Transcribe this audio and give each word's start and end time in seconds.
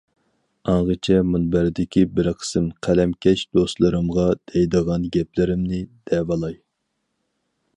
ئاڭغىچە 0.71 1.17
مۇنبەردىكى 1.33 2.05
بىر 2.19 2.29
قىسىم 2.39 2.69
قەلەمكەش 2.87 3.43
دوستلىرىمغا 3.57 4.25
دەيدىغان 4.53 5.07
گەپلىرىمنى 5.17 5.83
دەۋالاي. 6.13 6.57